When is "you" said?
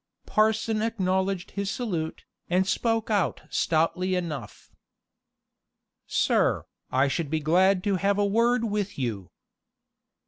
8.97-9.29